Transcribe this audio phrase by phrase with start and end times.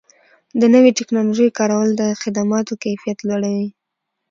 [0.59, 3.69] د نوې ټکنالوژۍ کارول د خدماتو کیفیت لوړوي.